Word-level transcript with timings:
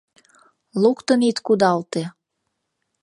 Луктын 0.81 1.21
ит 1.29 1.37
кудалте! 1.45 2.03